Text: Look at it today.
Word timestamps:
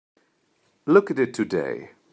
Look 0.87 1.11
at 1.11 1.19
it 1.19 1.31
today. 1.31 1.91